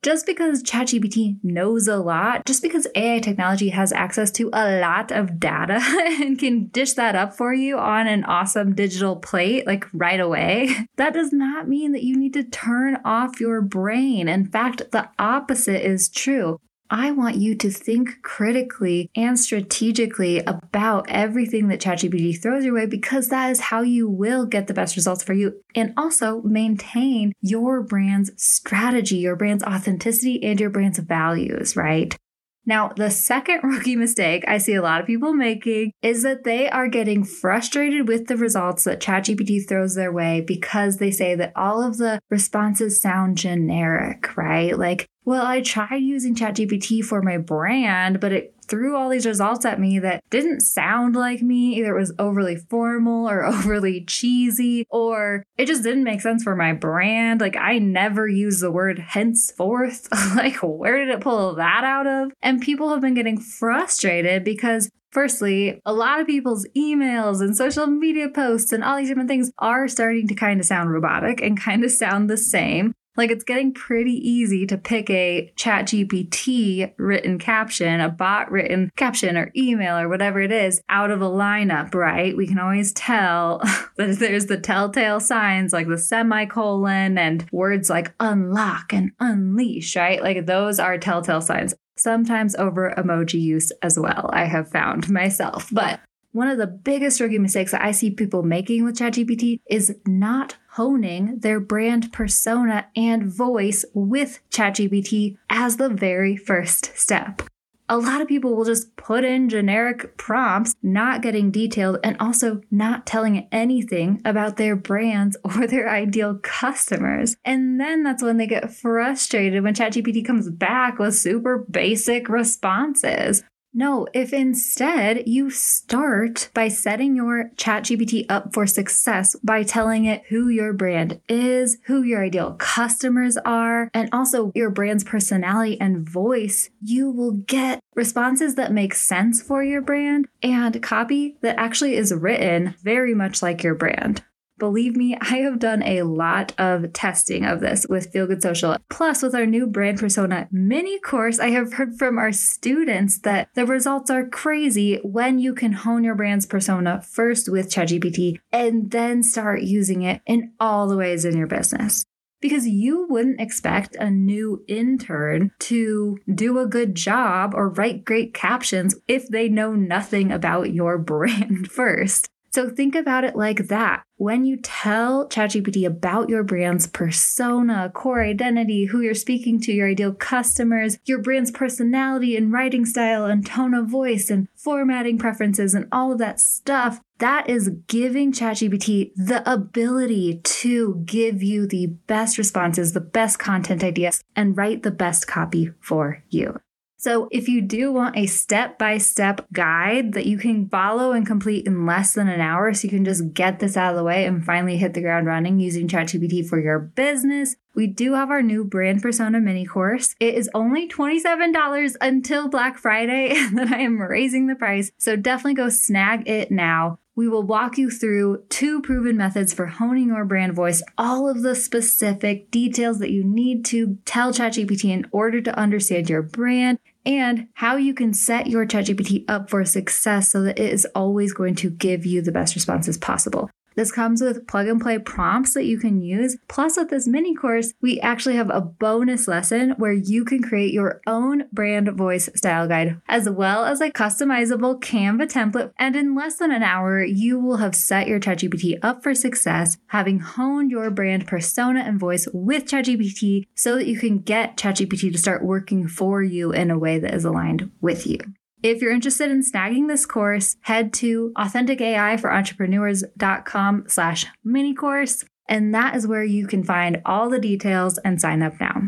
Just 0.05 0.27
because 0.27 0.63
ChatGPT 0.63 1.39
knows 1.43 1.89
a 1.89 1.97
lot, 1.97 2.45
just 2.45 2.61
because 2.61 2.87
AI 2.95 3.21
technology 3.21 3.71
has 3.71 3.91
access 3.91 4.31
to 4.33 4.51
a 4.53 4.79
lot 4.79 5.11
of 5.11 5.41
data 5.41 5.81
and 6.21 6.39
can 6.39 6.67
dish 6.67 6.93
that 6.93 7.17
up 7.17 7.35
for 7.35 7.55
you 7.55 7.79
on 7.79 8.07
an 8.07 8.23
awesome 8.25 8.75
digital 8.75 9.17
plate, 9.17 9.67
like 9.67 9.87
right 9.95 10.21
away, 10.21 10.77
that 10.97 11.15
does 11.15 11.33
not 11.33 11.69
mean 11.69 11.93
that 11.93 12.03
you 12.03 12.17
need 12.17 12.35
to 12.35 12.45
turn 12.45 12.99
off 13.03 13.41
your 13.41 13.63
brain. 13.63 14.29
In 14.29 14.45
fact, 14.45 14.83
the 14.93 15.09
opposite 15.19 15.83
is 15.83 16.11
true. 16.11 16.61
I 16.91 17.11
want 17.13 17.37
you 17.37 17.55
to 17.57 17.71
think 17.71 18.23
critically 18.23 19.11
and 19.17 19.39
strategically 19.39 20.41
about 20.41 21.07
everything 21.09 21.69
that 21.69 21.81
ChatGPT 21.81 22.41
throws 22.41 22.65
your 22.65 22.75
way 22.75 22.87
because 22.87 23.29
that 23.29 23.51
is 23.51 23.61
how 23.61 23.83
you 23.83 24.09
will 24.09 24.47
get 24.47 24.67
the 24.67 24.75
best 24.75 24.97
results 24.97 25.25
for 25.25 25.33
you 25.33 25.61
and 25.75 25.95
also 25.97 26.43
maintain 26.43 27.33
your 27.41 27.83
brand's 27.83 28.31
strategy, 28.37 29.17
your 29.17 29.37
brand's 29.37 29.65
authenticity, 29.65 30.43
and 30.45 30.61
your 30.61 30.71
brand's 30.71 30.99
values, 30.99 31.75
right? 31.75 32.17
Now, 32.67 32.89
the 32.89 33.11
second 33.11 33.61
rookie 33.63 33.97
mistake 33.97 34.45
I 34.47 34.59
see 34.59 34.75
a 34.75 34.83
lot 34.83 35.01
of 35.01 35.07
people 35.07 35.33
making 35.33 35.93
is 36.03 36.23
that 36.23 36.45
they 36.45 36.69
are 36.69 36.89
getting 36.89 37.25
frustrated 37.25 38.09
with 38.09 38.27
the 38.27 38.37
results 38.37 38.85
that 38.85 39.01
ChatGPT 39.01 39.67
throws 39.69 39.95
their 39.95 40.13
way 40.13 40.41
because 40.41 40.97
they 40.97 41.11
say 41.11 41.35
that 41.35 41.53
all 41.57 41.83
of 41.83 41.99
the 41.99 42.21
responses 42.31 43.01
sound 43.01 43.39
generic, 43.39 44.37
right? 44.37 44.79
Like, 44.79 45.09
well, 45.25 45.47
I 45.47 45.63
tried 45.63 46.03
using 46.03 46.35
ChatGPT 46.35 47.03
for 47.03 47.23
my 47.23 47.39
brand, 47.39 48.21
but 48.21 48.33
it 48.33 48.54
threw 48.65 48.97
all 48.97 49.09
these 49.09 49.27
results 49.27 49.65
at 49.65 49.81
me 49.81 49.99
that 50.01 50.23
didn't 50.31 50.61
sound 50.61 51.17
like 51.17 51.43
me. 51.43 51.77
Either 51.77 51.97
it 51.97 52.01
was 52.01 52.13
overly 52.19 52.57
formal 52.57 53.29
or 53.29 53.45
overly 53.45 54.05
cheesy, 54.05 54.87
or 54.91 55.45
it 55.57 55.67
just 55.67 55.83
didn't 55.83 56.05
make 56.05 56.21
sense 56.21 56.43
for 56.43 56.57
my 56.57 56.73
brand. 56.73 57.41
Like 57.41 57.57
I 57.57 57.79
never 57.79 58.27
use 58.27 58.61
the 58.61 58.71
word 58.71 58.99
henceforth. 58.99 60.09
like, 60.37 60.57
where 60.57 60.99
did 60.99 61.15
it 61.15 61.21
pull 61.21 61.55
that 61.55 61.85
out 61.85 62.07
of? 62.07 62.33
And 62.43 62.61
people 62.61 62.91
have 62.91 63.01
been 63.01 63.15
getting 63.15 63.39
frustrated 63.39 64.45
because 64.45 64.91
Firstly, 65.15 65.81
a 65.87 65.93
lot 65.93 66.19
of 66.19 66.27
people's 66.27 66.67
emails 66.77 67.41
and 67.41 67.57
social 67.57 67.87
media 67.87 68.29
posts 68.29 68.73
and 68.73 68.83
all 68.83 68.97
these 68.97 69.07
different 69.07 69.29
things 69.29 69.53
are 69.61 69.87
starting 69.87 70.27
to 70.27 70.35
kind 70.35 70.59
of 70.59 70.67
sound 70.67 70.91
robotic 70.91 71.41
and 71.41 71.59
kind 71.59 71.85
of 71.85 71.93
sound 71.93 72.29
the 72.29 72.37
same. 72.37 72.95
Like 73.17 73.31
it's 73.31 73.45
getting 73.45 73.73
pretty 73.73 74.13
easy 74.13 74.67
to 74.67 74.77
pick 74.77 75.09
a 75.11 75.53
ChatGPT 75.57 76.93
written 76.99 77.39
caption, 77.39 78.01
a 78.01 78.09
bot 78.09 78.51
written 78.51 78.91
caption 78.97 79.37
or 79.37 79.51
email 79.57 79.97
or 79.97 80.09
whatever 80.09 80.41
it 80.41 80.53
is 80.53 80.81
out 80.89 81.11
of 81.11 81.23
a 81.23 81.29
lineup, 81.29 81.95
right? 81.95 82.37
We 82.37 82.47
can 82.47 82.59
always 82.59 82.93
tell 82.93 83.59
that 83.97 84.19
there's 84.19 84.47
the 84.47 84.59
telltale 84.59 85.21
signs 85.21 85.73
like 85.73 85.89
the 85.89 85.99
semicolon 85.99 87.19
and 87.19 87.47
words 87.53 87.89
like 87.89 88.13
unlock 88.21 88.93
and 88.93 89.13
unleash, 89.21 89.97
right? 89.97 90.23
Like 90.23 90.47
those 90.47 90.79
are 90.79 90.99
telltale 90.99 91.41
signs. 91.41 91.75
Sometimes 91.97 92.57
over 92.57 92.93
emoji 92.97 93.41
use 93.41 93.71
as 93.83 93.99
well, 93.99 94.29
I 94.33 94.47
have 94.47 94.69
found 94.69 95.09
myself. 95.11 95.69
But 95.71 96.01
one 96.35 96.49
of 96.49 96.59
the 96.59 96.67
biggest 96.67 97.21
rookie 97.21 97.39
mistakes 97.39 97.71
that 97.71 97.85
I 97.85 97.93
see 97.93 98.11
people 98.11 98.43
making 98.43 98.85
with 98.85 98.99
ChatGPT 98.99 99.61
is 99.71 99.95
not 100.05 100.57
honing 100.73 101.39
their 101.39 101.61
brand 101.61 102.13
persona 102.13 102.89
and 102.97 103.33
voice 103.33 103.85
with 103.95 104.41
ChatGPT 104.51 105.37
as 105.49 105.77
the 105.77 105.89
very 105.89 106.37
first 106.37 106.91
step. 106.99 107.43
A 107.89 107.99
lot 107.99 108.21
of 108.21 108.27
people 108.27 108.57
will 108.57 108.65
just 108.65 108.97
put 108.97 109.25
in 109.25 109.49
generic 109.49 110.17
prompts, 110.17 110.75
not 110.83 111.23
getting 111.23 111.53
detailed, 111.53 111.99
and 112.03 112.17
also 112.19 112.63
not 112.71 113.07
telling 113.07 113.47
anything 113.53 114.21
about 114.25 114.57
their 114.57 114.75
brands 114.75 115.37
or 115.45 115.67
their 115.69 115.89
ideal 115.89 116.41
customers. 116.43 117.37
And 117.45 117.79
then 117.79 118.03
that's 118.03 118.23
when 118.23 118.39
they 118.39 118.49
get 118.49 118.73
frustrated 118.73 119.63
when 119.63 119.75
ChatGPT 119.75 120.27
comes 120.27 120.51
back 120.51 120.99
with 120.99 121.15
super 121.15 121.59
basic 121.59 122.29
responses. 122.29 123.45
No, 123.77 124.07
if 124.15 124.33
instead 124.33 125.27
you 125.27 125.51
start 125.51 126.49
by 126.55 126.69
setting 126.69 127.17
your 127.17 127.51
ChatGPT 127.57 128.25
up 128.29 128.55
for 128.55 128.69
success 128.69 129.35
by 129.43 129.65
telling 129.65 130.05
it 130.05 130.23
who 130.29 130.49
your 130.49 130.73
brand 130.73 131.21
is, 131.29 131.79
who 131.87 132.03
your 132.03 132.23
ideal 132.23 132.53
customers 132.53 133.37
are, 133.39 133.91
and 133.93 134.09
also 134.13 134.53
your 134.55 134.71
brand's 134.71 135.03
personality 135.03 135.81
and 135.81 136.09
voice, 136.09 136.71
you 136.81 137.11
will 137.11 137.33
get 137.33 137.81
responses 137.97 138.55
that 138.55 138.71
make 138.71 138.95
sense 138.95 139.43
for 139.43 139.65
your 139.65 139.83
brand 139.83 140.29
and 140.41 140.81
copy 140.81 141.37
that 141.41 141.59
actually 141.59 141.97
is 141.97 142.15
written 142.15 142.77
very 142.81 143.13
much 143.13 143.43
like 143.43 143.65
your 143.65 143.75
brand. 143.75 144.23
Believe 144.65 144.97
me, 144.97 145.15
I 145.21 145.41
have 145.41 145.59
done 145.59 145.83
a 145.83 146.05
lot 146.05 146.55
of 146.57 146.95
testing 146.95 147.45
of 147.45 147.61
this 147.61 147.87
with 147.87 148.11
Feel 148.11 148.27
Good 148.27 148.41
Social. 148.41 148.79
Plus, 148.89 149.21
with 149.21 149.35
our 149.35 149.45
new 149.45 149.67
brand 149.67 149.99
persona 149.99 150.49
mini 150.51 150.99
course, 151.01 151.39
I 151.39 151.51
have 151.51 151.75
heard 151.75 151.99
from 151.99 152.17
our 152.17 152.33
students 152.33 153.19
that 153.19 153.51
the 153.55 153.67
results 153.67 154.11
are 154.11 154.27
crazy 154.27 155.01
when 155.03 155.39
you 155.39 155.55
can 155.55 155.73
hone 155.73 156.03
your 156.03 156.15
brand's 156.15 156.47
persona 156.47 157.03
first 157.03 157.47
with 157.47 157.71
ChatGPT 157.71 158.39
and 158.51 158.91
then 158.91 159.23
start 159.23 159.61
using 159.61 160.01
it 160.01 160.23
in 160.25 160.55
all 160.59 160.89
the 160.89 160.97
ways 160.97 161.27
in 161.27 161.37
your 161.37 161.47
business 161.47 162.07
because 162.41 162.67
you 162.67 163.07
wouldn't 163.09 163.41
expect 163.41 163.97
a 163.97 164.11
new 164.11 164.65
intern 164.67 165.51
to 165.59 166.19
do 166.35 166.59
a 166.59 166.67
good 166.67 166.95
job 166.95 167.55
or 167.55 167.69
write 167.69 168.05
great 168.05 168.33
captions 168.33 168.95
if 169.09 169.29
they 169.29 169.49
know 169.49 169.75
nothing 169.75 170.33
about 170.33 170.73
your 170.73 170.97
brand 171.13 171.71
first. 171.71 172.31
So 172.55 172.71
think 172.71 172.95
about 172.95 173.25
it 173.25 173.35
like 173.35 173.67
that. 173.67 174.05
When 174.15 174.45
you 174.45 174.57
tell 174.57 175.29
ChatGPT 175.29 175.85
about 175.85 176.29
your 176.29 176.45
brand's 176.45 176.87
persona, 176.87 177.91
core 177.93 178.23
identity, 178.23 178.85
who 178.85 179.01
you're 179.01 179.13
speaking 179.13 179.61
to, 179.63 179.73
your 179.73 179.89
ideal 179.89 180.15
customers, 180.15 180.97
your 181.05 181.21
brand's 181.21 181.51
personality 181.51 182.37
and 182.37 182.53
writing 182.53 182.87
style 182.87 183.25
and 183.25 183.45
tone 183.45 183.75
of 183.75 183.89
voice 183.89 184.31
and 184.31 184.47
formatting 184.55 185.19
preferences 185.19 185.75
and 185.75 185.89
all 185.91 186.13
of 186.13 186.19
that 186.19 186.39
stuff, 186.39 187.01
that 187.19 187.51
is 187.51 187.71
giving 187.89 188.31
ChatGPT 188.31 189.11
the 189.17 189.43
ability 189.53 190.41
to 190.45 191.03
give 191.05 191.43
you 191.43 191.67
the 191.67 191.89
best 192.07 192.39
responses, 192.39 192.93
the 192.93 193.01
best 193.01 193.41
content 193.41 193.83
ideas, 193.83 194.23
and 194.37 194.57
write 194.57 194.85
the 194.85 194.93
best 194.93 195.27
copy 195.27 195.73
for 195.81 196.23
you. 196.29 196.61
So, 197.05 197.29
if 197.31 197.51
you 197.51 197.61
do 197.61 197.93
want 197.93 198.17
a 198.17 198.25
step 198.25 198.79
by 198.79 198.97
step 198.97 199.47
guide 199.53 200.15
that 200.15 200.25
you 200.25 200.39
can 200.39 200.71
follow 200.71 201.13
and 201.13 201.27
complete 201.27 201.67
in 201.67 201.85
less 201.85 202.15
than 202.15 202.29
an 202.29 202.41
hour, 202.41 202.73
so 202.73 202.87
you 202.87 202.89
can 202.89 203.05
just 203.05 203.35
get 203.35 203.59
this 203.59 203.77
out 203.77 203.91
of 203.91 203.97
the 203.99 204.03
way 204.03 204.25
and 204.25 204.43
finally 204.43 204.79
hit 204.79 204.95
the 204.95 205.03
ground 205.03 205.27
running 205.27 205.61
using 205.61 205.87
ChatGPT 205.87 206.49
for 206.49 206.59
your 206.59 206.79
business, 206.79 207.57
we 207.75 207.89
do 207.89 208.15
have 208.15 208.31
our 208.31 208.41
new 208.41 208.65
brand 208.65 209.03
persona 209.03 209.39
mini 209.39 209.67
course. 209.67 210.15
It 210.19 210.35
is 210.35 210.49
only 210.55 210.89
$27 210.89 211.97
until 212.01 212.49
Black 212.49 212.79
Friday, 212.79 213.33
and 213.37 213.59
then 213.59 213.75
I 213.75 213.81
am 213.81 214.01
raising 214.01 214.47
the 214.47 214.55
price. 214.55 214.91
So, 214.97 215.15
definitely 215.15 215.57
go 215.57 215.69
snag 215.69 216.27
it 216.27 216.51
now. 216.51 217.01
We 217.17 217.29
will 217.29 217.45
walk 217.45 217.79
you 217.79 217.91
through 217.91 218.43
two 218.49 218.83
proven 218.83 219.17
methods 219.17 219.53
for 219.53 219.67
honing 219.67 220.09
your 220.09 220.25
brand 220.25 220.55
voice, 220.55 220.83
all 220.99 221.29
of 221.29 221.43
the 221.43 221.55
specific 221.55 222.51
details 222.51 222.99
that 222.99 223.13
you 223.13 223.23
need 223.23 223.65
to 223.67 223.99
tell 224.05 224.33
ChatGPT 224.33 224.91
in 224.91 225.07
order 225.13 225.41
to 225.41 225.57
understand 225.57 226.11
your 226.11 226.23
brand 226.23 226.81
and 227.07 227.47
how 227.55 227.77
you 227.77 227.95
can 227.95 228.15
set 228.15 228.49
your 228.49 228.67
ChatGPT 228.67 229.25
up 229.29 229.49
for 229.49 229.65
success 229.65 230.29
so 230.29 230.43
that 230.43 230.59
it 230.59 230.73
is 230.73 230.89
always 230.95 231.33
going 231.33 231.55
to 231.57 231.71
give 231.71 232.05
you 232.05 232.21
the 232.21 232.33
best 232.33 232.57
responses 232.57 232.99
possible. 232.99 233.49
This 233.75 233.91
comes 233.91 234.23
with 234.23 234.47
plug 234.47 234.69
and 234.69 234.81
play 234.81 234.99
prompts 234.99 235.55
that 235.55 235.65
you 235.65 235.79
can 235.79 236.01
use. 236.01 236.37
Plus, 236.49 236.77
with 236.77 236.91
this 236.91 237.09
mini 237.09 237.35
course, 237.35 237.73
we 237.81 238.01
actually 238.01 238.37
have 238.37 238.51
a 238.51 238.61
bonus 238.61 239.27
lesson 239.27 239.71
where 239.79 239.93
you 239.93 240.25
can 240.25 240.43
create 240.43 240.73
your 240.73 241.01
own 241.07 241.45
brand 241.53 241.91
voice 241.93 242.29
style 242.35 242.69
guide, 242.69 243.01
as 243.09 243.29
well 243.29 243.65
as 243.65 243.81
a 243.81 243.91
customizable 243.91 244.81
Canva 244.81 245.31
template. 245.31 245.73
And 245.79 245.97
in 245.97 246.15
less 246.15 246.37
than 246.37 246.53
an 246.53 246.63
hour, 246.63 247.03
you 247.03 247.39
will 247.39 247.57
have 247.57 247.75
set 247.75 248.07
your 248.07 248.21
ChatGPT 248.21 248.79
up 248.83 249.03
for 249.03 249.15
success, 249.15 249.77
having 249.89 250.21
honed 250.21 250.71
your 250.71 250.91
brand 250.91 251.27
persona 251.27 251.81
and 251.81 251.99
voice 251.99 252.29
with 252.33 252.67
ChatGPT 252.67 253.47
so 253.55 253.77
that 253.77 253.87
you 253.87 253.99
can 253.99 254.19
get 254.19 254.57
ChatGPT 254.57 255.13
to 255.13 255.19
start 255.19 255.45
working 255.45 255.89
for 255.89 256.23
you 256.23 256.53
in 256.53 256.71
a 256.71 256.79
way 256.79 256.99
that 256.99 257.15
is 257.15 257.25
aligned 257.25 257.71
with 257.81 258.07
you. 258.07 258.19
If 258.65 258.81
you're 258.81 258.93
interested 258.93 259.31
in 259.31 259.43
snagging 259.43 259.89
this 259.89 260.07
course, 260.07 260.57
head 260.63 260.95
to 260.95 261.33
authenticaiforentrepreneurs.com 261.37 263.85
slash 263.89 264.27
mini 264.43 264.73
course, 264.73 265.23
and 265.47 265.75
that 265.75 265.95
is 265.95 266.07
where 266.07 266.25
you 266.25 266.47
can 266.47 266.65
find 266.65 267.03
all 267.05 267.29
the 267.29 267.39
details 267.39 267.99
and 267.99 268.19
sign 268.19 268.43
up 268.43 268.59
now. 268.59 268.85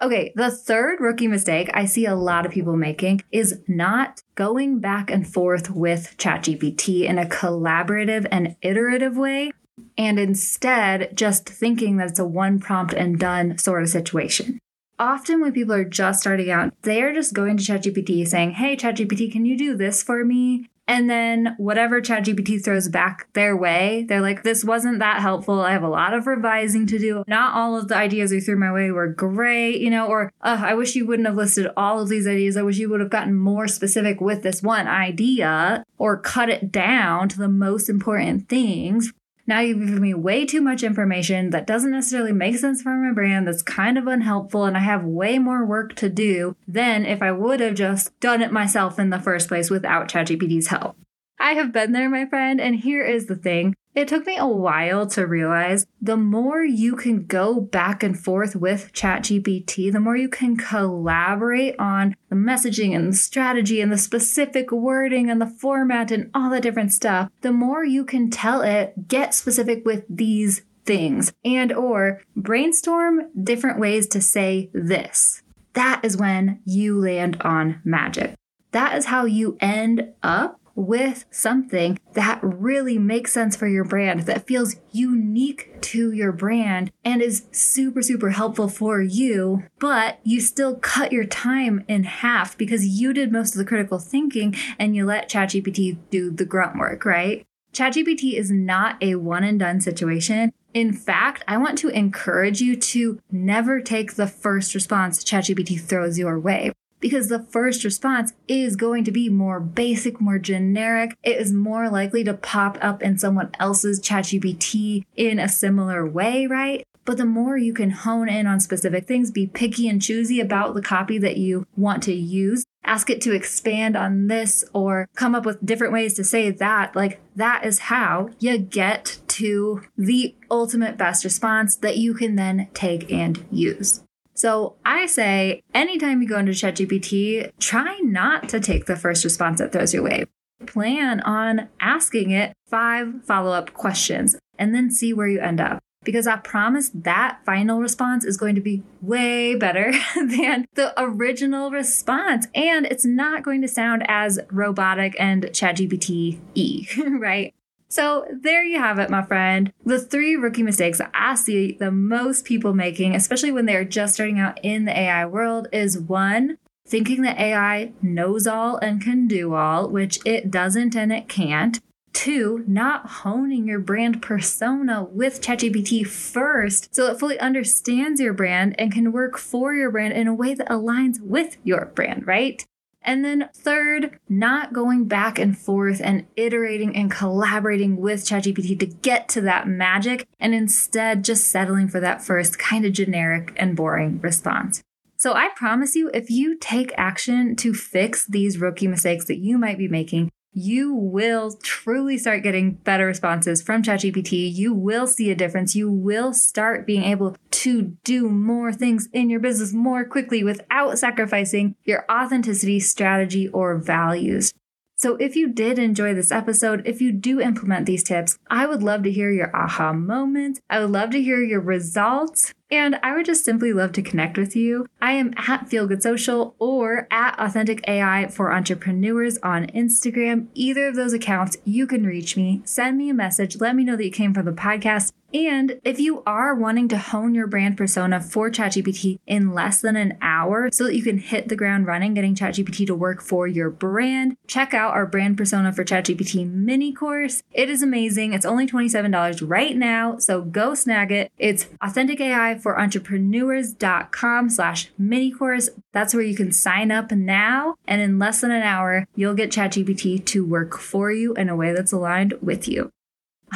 Okay, 0.00 0.32
the 0.36 0.50
third 0.50 1.02
rookie 1.02 1.28
mistake 1.28 1.68
I 1.74 1.84
see 1.84 2.06
a 2.06 2.14
lot 2.14 2.46
of 2.46 2.52
people 2.52 2.78
making 2.78 3.20
is 3.30 3.60
not 3.68 4.22
going 4.36 4.80
back 4.80 5.10
and 5.10 5.30
forth 5.30 5.68
with 5.68 6.14
ChatGPT 6.16 7.02
in 7.02 7.18
a 7.18 7.26
collaborative 7.26 8.26
and 8.30 8.56
iterative 8.62 9.18
way, 9.18 9.50
and 9.98 10.18
instead 10.18 11.14
just 11.14 11.46
thinking 11.46 11.98
that 11.98 12.08
it's 12.08 12.18
a 12.18 12.24
one 12.24 12.58
prompt 12.58 12.94
and 12.94 13.20
done 13.20 13.58
sort 13.58 13.82
of 13.82 13.90
situation 13.90 14.60
often 15.04 15.40
when 15.40 15.52
people 15.52 15.74
are 15.74 15.84
just 15.84 16.20
starting 16.20 16.50
out, 16.50 16.72
they 16.82 17.02
are 17.02 17.12
just 17.12 17.34
going 17.34 17.58
to 17.58 17.62
ChatGPT 17.62 18.26
saying, 18.26 18.52
Hey, 18.52 18.74
ChatGPT, 18.74 19.30
can 19.30 19.44
you 19.44 19.56
do 19.56 19.76
this 19.76 20.02
for 20.02 20.24
me? 20.24 20.66
And 20.86 21.08
then 21.08 21.54
whatever 21.56 22.00
ChatGPT 22.00 22.62
throws 22.62 22.88
back 22.88 23.32
their 23.32 23.56
way, 23.56 24.04
they're 24.06 24.20
like, 24.20 24.42
this 24.42 24.62
wasn't 24.62 24.98
that 24.98 25.22
helpful. 25.22 25.60
I 25.60 25.72
have 25.72 25.82
a 25.82 25.88
lot 25.88 26.12
of 26.12 26.26
revising 26.26 26.86
to 26.88 26.98
do. 26.98 27.24
Not 27.26 27.54
all 27.54 27.78
of 27.78 27.88
the 27.88 27.96
ideas 27.96 28.32
you 28.32 28.40
threw 28.40 28.58
my 28.58 28.70
way 28.70 28.90
were 28.90 29.08
great, 29.08 29.80
you 29.80 29.88
know, 29.88 30.06
or 30.06 30.30
I 30.42 30.74
wish 30.74 30.94
you 30.94 31.06
wouldn't 31.06 31.26
have 31.26 31.36
listed 31.36 31.68
all 31.74 32.00
of 32.00 32.10
these 32.10 32.26
ideas. 32.26 32.58
I 32.58 32.62
wish 32.62 32.76
you 32.76 32.90
would 32.90 33.00
have 33.00 33.08
gotten 33.08 33.34
more 33.34 33.66
specific 33.66 34.20
with 34.20 34.42
this 34.42 34.62
one 34.62 34.86
idea 34.86 35.84
or 35.96 36.18
cut 36.18 36.50
it 36.50 36.70
down 36.70 37.30
to 37.30 37.38
the 37.38 37.48
most 37.48 37.88
important 37.88 38.50
things. 38.50 39.10
Now 39.46 39.60
you've 39.60 39.80
given 39.80 40.00
me 40.00 40.14
way 40.14 40.46
too 40.46 40.62
much 40.62 40.82
information 40.82 41.50
that 41.50 41.66
doesn't 41.66 41.90
necessarily 41.90 42.32
make 42.32 42.56
sense 42.56 42.80
for 42.80 42.94
my 42.94 43.12
brand, 43.12 43.46
that's 43.46 43.62
kind 43.62 43.98
of 43.98 44.06
unhelpful, 44.06 44.64
and 44.64 44.76
I 44.76 44.80
have 44.80 45.04
way 45.04 45.38
more 45.38 45.66
work 45.66 45.94
to 45.96 46.08
do 46.08 46.56
than 46.66 47.04
if 47.04 47.20
I 47.20 47.30
would 47.30 47.60
have 47.60 47.74
just 47.74 48.18
done 48.20 48.40
it 48.40 48.52
myself 48.52 48.98
in 48.98 49.10
the 49.10 49.20
first 49.20 49.48
place 49.48 49.68
without 49.68 50.08
ChatGPT's 50.08 50.68
help. 50.68 50.96
I 51.38 51.52
have 51.52 51.72
been 51.72 51.92
there, 51.92 52.08
my 52.08 52.24
friend, 52.24 52.58
and 52.60 52.76
here 52.76 53.04
is 53.04 53.26
the 53.26 53.36
thing. 53.36 53.74
It 53.94 54.08
took 54.08 54.26
me 54.26 54.36
a 54.36 54.46
while 54.46 55.06
to 55.08 55.24
realize 55.24 55.86
the 56.02 56.16
more 56.16 56.64
you 56.64 56.96
can 56.96 57.26
go 57.26 57.60
back 57.60 58.02
and 58.02 58.18
forth 58.18 58.56
with 58.56 58.92
ChatGPT, 58.92 59.92
the 59.92 60.00
more 60.00 60.16
you 60.16 60.28
can 60.28 60.56
collaborate 60.56 61.78
on 61.78 62.16
the 62.28 62.34
messaging 62.34 62.94
and 62.96 63.12
the 63.12 63.16
strategy 63.16 63.80
and 63.80 63.92
the 63.92 63.98
specific 63.98 64.72
wording 64.72 65.30
and 65.30 65.40
the 65.40 65.46
format 65.46 66.10
and 66.10 66.28
all 66.34 66.50
the 66.50 66.60
different 66.60 66.92
stuff, 66.92 67.30
the 67.42 67.52
more 67.52 67.84
you 67.84 68.04
can 68.04 68.30
tell 68.30 68.62
it, 68.62 69.06
get 69.06 69.32
specific 69.32 69.84
with 69.86 70.04
these 70.10 70.62
things 70.84 71.32
and 71.44 71.72
or 71.72 72.20
brainstorm 72.34 73.30
different 73.40 73.78
ways 73.78 74.08
to 74.08 74.20
say 74.20 74.70
this. 74.74 75.40
That 75.74 76.00
is 76.02 76.16
when 76.16 76.60
you 76.64 77.00
land 77.00 77.40
on 77.42 77.80
magic. 77.84 78.34
that 78.72 78.96
is 78.96 79.04
how 79.04 79.24
you 79.24 79.56
end 79.60 80.12
up 80.20 80.60
with 80.74 81.24
something 81.30 81.98
that 82.14 82.38
really 82.42 82.98
makes 82.98 83.32
sense 83.32 83.56
for 83.56 83.66
your 83.66 83.84
brand, 83.84 84.20
that 84.20 84.46
feels 84.46 84.76
unique 84.92 85.80
to 85.82 86.12
your 86.12 86.32
brand 86.32 86.90
and 87.04 87.22
is 87.22 87.46
super, 87.52 88.02
super 88.02 88.30
helpful 88.30 88.68
for 88.68 89.00
you, 89.00 89.64
but 89.78 90.18
you 90.24 90.40
still 90.40 90.76
cut 90.76 91.12
your 91.12 91.24
time 91.24 91.84
in 91.88 92.04
half 92.04 92.56
because 92.56 92.86
you 92.86 93.12
did 93.12 93.32
most 93.32 93.54
of 93.54 93.58
the 93.58 93.64
critical 93.64 93.98
thinking 93.98 94.54
and 94.78 94.96
you 94.96 95.04
let 95.04 95.30
ChatGPT 95.30 95.98
do 96.10 96.30
the 96.30 96.44
grunt 96.44 96.78
work, 96.78 97.04
right? 97.04 97.46
ChatGPT 97.72 98.34
is 98.34 98.50
not 98.50 99.02
a 99.02 99.16
one 99.16 99.42
and 99.42 99.58
done 99.58 99.80
situation. 99.80 100.52
In 100.72 100.92
fact, 100.92 101.44
I 101.48 101.56
want 101.56 101.76
to 101.78 101.88
encourage 101.88 102.60
you 102.60 102.76
to 102.76 103.20
never 103.30 103.80
take 103.80 104.14
the 104.14 104.26
first 104.26 104.74
response 104.74 105.22
ChatGPT 105.24 105.80
throws 105.80 106.18
your 106.18 106.38
way 106.38 106.72
because 107.04 107.28
the 107.28 107.42
first 107.50 107.84
response 107.84 108.32
is 108.48 108.76
going 108.76 109.04
to 109.04 109.12
be 109.12 109.28
more 109.28 109.60
basic, 109.60 110.22
more 110.22 110.38
generic. 110.38 111.14
It 111.22 111.36
is 111.36 111.52
more 111.52 111.90
likely 111.90 112.24
to 112.24 112.32
pop 112.32 112.78
up 112.80 113.02
in 113.02 113.18
someone 113.18 113.50
else's 113.60 114.00
ChatGPT 114.00 115.04
in 115.14 115.38
a 115.38 115.46
similar 115.46 116.06
way, 116.06 116.46
right? 116.46 116.82
But 117.04 117.18
the 117.18 117.26
more 117.26 117.58
you 117.58 117.74
can 117.74 117.90
hone 117.90 118.30
in 118.30 118.46
on 118.46 118.58
specific 118.58 119.06
things, 119.06 119.30
be 119.30 119.46
picky 119.46 119.86
and 119.86 120.00
choosy 120.00 120.40
about 120.40 120.74
the 120.74 120.80
copy 120.80 121.18
that 121.18 121.36
you 121.36 121.66
want 121.76 122.02
to 122.04 122.14
use, 122.14 122.64
ask 122.84 123.10
it 123.10 123.20
to 123.20 123.34
expand 123.34 123.98
on 123.98 124.28
this 124.28 124.64
or 124.72 125.06
come 125.14 125.34
up 125.34 125.44
with 125.44 125.62
different 125.62 125.92
ways 125.92 126.14
to 126.14 126.24
say 126.24 126.50
that, 126.50 126.96
like 126.96 127.20
that 127.36 127.66
is 127.66 127.80
how 127.80 128.30
you 128.38 128.56
get 128.56 129.18
to 129.28 129.82
the 129.98 130.34
ultimate 130.50 130.96
best 130.96 131.22
response 131.22 131.76
that 131.76 131.98
you 131.98 132.14
can 132.14 132.36
then 132.36 132.68
take 132.72 133.12
and 133.12 133.44
use. 133.50 134.00
So 134.34 134.74
I 134.84 135.06
say 135.06 135.62
anytime 135.72 136.20
you 136.20 136.28
go 136.28 136.38
into 136.38 136.52
ChatGPT, 136.52 137.50
try 137.60 137.98
not 138.02 138.48
to 138.50 138.60
take 138.60 138.86
the 138.86 138.96
first 138.96 139.24
response 139.24 139.60
that 139.60 139.72
throws 139.72 139.94
your 139.94 140.02
way. 140.02 140.24
Plan 140.66 141.20
on 141.20 141.68
asking 141.80 142.30
it 142.30 142.52
five 142.66 143.24
follow 143.24 143.52
up 143.52 143.72
questions 143.74 144.36
and 144.58 144.74
then 144.74 144.90
see 144.90 145.12
where 145.12 145.28
you 145.28 145.40
end 145.40 145.60
up. 145.60 145.80
Because 146.04 146.26
I 146.26 146.36
promise 146.36 146.90
that 146.92 147.38
final 147.46 147.80
response 147.80 148.26
is 148.26 148.36
going 148.36 148.54
to 148.56 148.60
be 148.60 148.82
way 149.00 149.54
better 149.54 149.90
than 150.14 150.66
the 150.74 150.92
original 150.98 151.70
response. 151.70 152.46
And 152.54 152.84
it's 152.86 153.06
not 153.06 153.42
going 153.42 153.62
to 153.62 153.68
sound 153.68 154.04
as 154.06 154.38
robotic 154.50 155.16
and 155.18 155.44
ChatGPT 155.44 156.40
E, 156.54 156.86
right? 157.08 157.54
So 157.94 158.26
there 158.28 158.64
you 158.64 158.80
have 158.80 158.98
it, 158.98 159.08
my 159.08 159.22
friend. 159.22 159.72
The 159.84 160.00
three 160.00 160.34
rookie 160.34 160.64
mistakes 160.64 160.98
that 160.98 161.12
I 161.14 161.36
see 161.36 161.76
the 161.78 161.92
most 161.92 162.44
people 162.44 162.74
making, 162.74 163.14
especially 163.14 163.52
when 163.52 163.66
they're 163.66 163.84
just 163.84 164.14
starting 164.14 164.40
out 164.40 164.58
in 164.64 164.84
the 164.84 164.98
AI 164.98 165.24
world, 165.26 165.68
is 165.70 165.96
one, 165.96 166.58
thinking 166.88 167.22
that 167.22 167.38
AI 167.38 167.92
knows 168.02 168.48
all 168.48 168.78
and 168.78 169.00
can 169.00 169.28
do 169.28 169.54
all, 169.54 169.88
which 169.88 170.18
it 170.24 170.50
doesn't 170.50 170.96
and 170.96 171.12
it 171.12 171.28
can't. 171.28 171.78
Two, 172.12 172.64
not 172.66 173.06
honing 173.06 173.68
your 173.68 173.78
brand 173.78 174.20
persona 174.20 175.04
with 175.04 175.40
ChatGPT 175.40 176.04
first 176.04 176.92
so 176.92 177.06
it 177.06 177.20
fully 177.20 177.38
understands 177.38 178.20
your 178.20 178.32
brand 178.32 178.74
and 178.76 178.90
can 178.90 179.12
work 179.12 179.38
for 179.38 179.72
your 179.72 179.92
brand 179.92 180.14
in 180.14 180.26
a 180.26 180.34
way 180.34 180.52
that 180.52 180.68
aligns 180.68 181.20
with 181.20 181.58
your 181.62 181.92
brand, 181.94 182.26
right? 182.26 182.66
And 183.04 183.24
then 183.24 183.50
third, 183.54 184.18
not 184.28 184.72
going 184.72 185.04
back 185.04 185.38
and 185.38 185.56
forth 185.56 186.00
and 186.02 186.26
iterating 186.36 186.96
and 186.96 187.10
collaborating 187.10 187.98
with 187.98 188.24
ChatGPT 188.24 188.78
to 188.80 188.86
get 188.86 189.28
to 189.30 189.42
that 189.42 189.68
magic 189.68 190.26
and 190.40 190.54
instead 190.54 191.22
just 191.22 191.48
settling 191.48 191.88
for 191.88 192.00
that 192.00 192.24
first 192.24 192.58
kind 192.58 192.86
of 192.86 192.92
generic 192.94 193.52
and 193.56 193.76
boring 193.76 194.20
response. 194.22 194.82
So 195.18 195.34
I 195.34 195.50
promise 195.54 195.94
you, 195.94 196.10
if 196.12 196.30
you 196.30 196.56
take 196.58 196.92
action 196.96 197.56
to 197.56 197.72
fix 197.72 198.26
these 198.26 198.58
rookie 198.58 198.88
mistakes 198.88 199.26
that 199.26 199.38
you 199.38 199.58
might 199.58 199.78
be 199.78 199.88
making, 199.88 200.30
you 200.54 200.94
will 200.94 201.52
truly 201.62 202.16
start 202.16 202.42
getting 202.44 202.72
better 202.72 203.06
responses 203.06 203.60
from 203.60 203.82
ChatGPT. 203.82 204.54
You 204.54 204.72
will 204.72 205.06
see 205.06 205.30
a 205.30 205.34
difference. 205.34 205.74
You 205.74 205.90
will 205.90 206.32
start 206.32 206.86
being 206.86 207.02
able 207.02 207.36
to 207.50 207.96
do 208.04 208.28
more 208.28 208.72
things 208.72 209.08
in 209.12 209.28
your 209.28 209.40
business 209.40 209.72
more 209.72 210.04
quickly 210.04 210.44
without 210.44 210.98
sacrificing 210.98 211.74
your 211.84 212.04
authenticity, 212.10 212.78
strategy, 212.78 213.48
or 213.48 213.76
values. 213.76 214.52
So, 214.96 215.16
if 215.16 215.34
you 215.34 215.48
did 215.48 215.78
enjoy 215.78 216.14
this 216.14 216.30
episode, 216.30 216.86
if 216.86 217.00
you 217.00 217.10
do 217.10 217.40
implement 217.40 217.84
these 217.84 218.04
tips, 218.04 218.38
I 218.48 218.66
would 218.66 218.82
love 218.82 219.02
to 219.02 219.10
hear 219.10 219.30
your 219.30 219.54
aha 219.54 219.92
moments. 219.92 220.60
I 220.70 220.80
would 220.80 220.92
love 220.92 221.10
to 221.10 221.20
hear 221.20 221.42
your 221.42 221.60
results. 221.60 222.54
And 222.74 222.98
I 223.04 223.14
would 223.14 223.24
just 223.24 223.44
simply 223.44 223.72
love 223.72 223.92
to 223.92 224.02
connect 224.02 224.36
with 224.36 224.56
you. 224.56 224.86
I 225.00 225.12
am 225.12 225.32
at 225.36 225.68
Feel 225.68 225.86
Good 225.86 226.02
Social 226.02 226.56
or 226.58 227.06
at 227.08 227.38
Authentic 227.38 227.86
AI 227.86 228.26
for 228.26 228.52
Entrepreneurs 228.52 229.38
on 229.44 229.66
Instagram. 229.68 230.48
Either 230.54 230.88
of 230.88 230.96
those 230.96 231.12
accounts, 231.12 231.56
you 231.64 231.86
can 231.86 232.04
reach 232.04 232.36
me. 232.36 232.62
Send 232.64 232.98
me 232.98 233.08
a 233.08 233.14
message. 233.14 233.60
Let 233.60 233.76
me 233.76 233.84
know 233.84 233.94
that 233.94 234.04
you 234.04 234.10
came 234.10 234.34
from 234.34 234.46
the 234.46 234.50
podcast. 234.50 235.12
And 235.34 235.80
if 235.82 235.98
you 235.98 236.22
are 236.26 236.54
wanting 236.54 236.86
to 236.88 236.96
hone 236.96 237.34
your 237.34 237.48
brand 237.48 237.76
persona 237.76 238.20
for 238.20 238.50
ChatGPT 238.50 239.18
in 239.26 239.52
less 239.52 239.80
than 239.80 239.96
an 239.96 240.16
hour 240.22 240.70
so 240.72 240.84
that 240.84 240.94
you 240.94 241.02
can 241.02 241.18
hit 241.18 241.48
the 241.48 241.56
ground 241.56 241.88
running 241.88 242.14
getting 242.14 242.36
ChatGPT 242.36 242.86
to 242.86 242.94
work 242.94 243.20
for 243.20 243.48
your 243.48 243.68
brand, 243.68 244.36
check 244.46 244.72
out 244.72 244.94
our 244.94 245.06
brand 245.06 245.36
persona 245.36 245.72
for 245.72 245.84
ChatGPT 245.84 246.48
mini 246.48 246.92
course. 246.92 247.42
It 247.50 247.68
is 247.68 247.82
amazing. 247.82 248.32
It's 248.32 248.46
only 248.46 248.68
$27 248.68 249.42
right 249.50 249.76
now, 249.76 250.18
so 250.18 250.40
go 250.40 250.74
snag 250.74 251.10
it. 251.10 251.32
It's 251.36 251.66
Authentic 251.82 252.20
AI 252.20 252.56
for 252.64 252.80
entrepreneurs.com 252.80 254.48
slash 254.48 254.90
mini 254.96 255.30
course. 255.30 255.68
That's 255.92 256.14
where 256.14 256.22
you 256.22 256.34
can 256.34 256.50
sign 256.50 256.90
up 256.90 257.12
now. 257.12 257.74
And 257.86 258.00
in 258.00 258.18
less 258.18 258.40
than 258.40 258.50
an 258.50 258.62
hour, 258.62 259.06
you'll 259.14 259.34
get 259.34 259.50
ChatGPT 259.50 260.24
to 260.24 260.46
work 260.46 260.78
for 260.78 261.12
you 261.12 261.34
in 261.34 261.50
a 261.50 261.56
way 261.56 261.74
that's 261.74 261.92
aligned 261.92 262.32
with 262.40 262.66
you. 262.66 262.90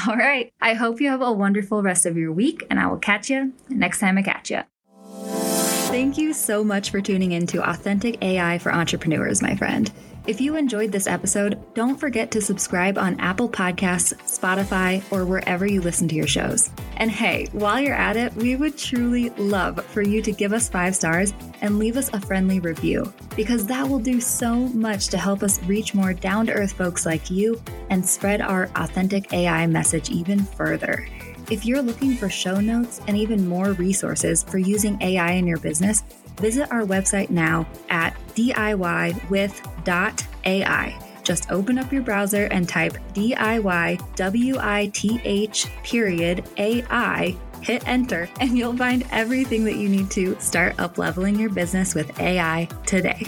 All 0.06 0.14
right. 0.14 0.52
I 0.60 0.74
hope 0.74 1.00
you 1.00 1.08
have 1.08 1.22
a 1.22 1.32
wonderful 1.32 1.82
rest 1.82 2.04
of 2.04 2.18
your 2.18 2.30
week, 2.30 2.66
and 2.68 2.78
I 2.78 2.86
will 2.86 2.98
catch 2.98 3.30
you 3.30 3.54
next 3.70 3.98
time 3.98 4.18
I 4.18 4.22
catch 4.22 4.50
you. 4.50 4.60
Thank 5.88 6.18
you 6.18 6.34
so 6.34 6.62
much 6.62 6.90
for 6.90 7.00
tuning 7.00 7.32
in 7.32 7.46
to 7.46 7.66
Authentic 7.66 8.22
AI 8.22 8.58
for 8.58 8.74
Entrepreneurs, 8.74 9.40
my 9.40 9.56
friend. 9.56 9.90
If 10.28 10.42
you 10.42 10.56
enjoyed 10.56 10.92
this 10.92 11.06
episode, 11.06 11.58
don't 11.72 11.98
forget 11.98 12.30
to 12.32 12.42
subscribe 12.42 12.98
on 12.98 13.18
Apple 13.18 13.48
Podcasts, 13.48 14.12
Spotify, 14.24 15.02
or 15.10 15.24
wherever 15.24 15.66
you 15.66 15.80
listen 15.80 16.06
to 16.08 16.14
your 16.14 16.26
shows. 16.26 16.68
And 16.98 17.10
hey, 17.10 17.48
while 17.52 17.80
you're 17.80 17.94
at 17.94 18.18
it, 18.18 18.34
we 18.34 18.54
would 18.54 18.76
truly 18.76 19.30
love 19.30 19.82
for 19.86 20.02
you 20.02 20.20
to 20.20 20.30
give 20.30 20.52
us 20.52 20.68
five 20.68 20.94
stars 20.94 21.32
and 21.62 21.78
leave 21.78 21.96
us 21.96 22.10
a 22.12 22.20
friendly 22.20 22.60
review, 22.60 23.10
because 23.36 23.64
that 23.68 23.88
will 23.88 24.00
do 24.00 24.20
so 24.20 24.54
much 24.54 25.08
to 25.08 25.16
help 25.16 25.42
us 25.42 25.62
reach 25.62 25.94
more 25.94 26.12
down 26.12 26.44
to 26.44 26.52
earth 26.52 26.72
folks 26.72 27.06
like 27.06 27.30
you 27.30 27.58
and 27.88 28.06
spread 28.06 28.42
our 28.42 28.68
authentic 28.76 29.32
AI 29.32 29.66
message 29.66 30.10
even 30.10 30.40
further. 30.40 31.08
If 31.50 31.64
you're 31.64 31.80
looking 31.80 32.14
for 32.14 32.28
show 32.28 32.60
notes 32.60 33.00
and 33.08 33.16
even 33.16 33.48
more 33.48 33.72
resources 33.72 34.42
for 34.42 34.58
using 34.58 35.00
AI 35.00 35.30
in 35.30 35.46
your 35.46 35.58
business, 35.58 36.02
visit 36.36 36.70
our 36.70 36.82
website 36.82 37.30
now 37.30 37.66
at 37.88 38.14
DIYwith.ai. 38.38 39.88
Just 41.24 41.50
open 41.50 41.78
up 41.78 41.92
your 41.92 42.02
browser 42.02 42.44
and 42.44 42.68
type 42.68 42.96
DIYWITH 43.12 44.04
period 45.82 46.44
AI, 46.56 47.36
hit 47.60 47.86
enter, 47.86 48.30
and 48.40 48.56
you'll 48.56 48.76
find 48.76 49.04
everything 49.10 49.64
that 49.64 49.74
you 49.76 49.88
need 49.88 50.10
to 50.12 50.38
start 50.40 50.78
up 50.78 50.96
leveling 50.96 51.38
your 51.38 51.50
business 51.50 51.96
with 51.96 52.18
AI 52.20 52.68
today. 52.86 53.26